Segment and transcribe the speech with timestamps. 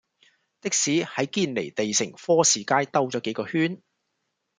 [0.61, 3.83] 的士喺堅尼地城科士街兜左幾個圈